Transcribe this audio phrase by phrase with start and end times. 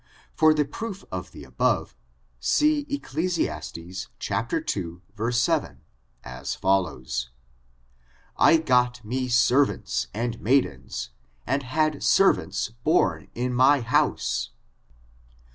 [0.33, 1.95] For the proof of the above,
[2.39, 3.93] see Ecclesiastes ii,
[5.31, 5.81] 7,
[6.23, 7.29] as follows:"
[8.49, 11.11] I got me servants and maidens,
[11.45, 14.49] and had servants bom in my house."